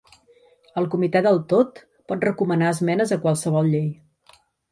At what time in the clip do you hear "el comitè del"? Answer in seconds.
0.81-1.37